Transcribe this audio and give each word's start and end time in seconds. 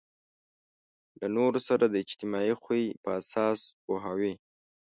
له 1.19 1.27
نورو 1.35 1.59
سره 1.67 1.83
د 1.87 1.95
اجتماعي 2.05 2.53
خوی 2.61 2.83
په 3.03 3.09
اساس 3.21 3.59
پوهوي. 3.85 4.33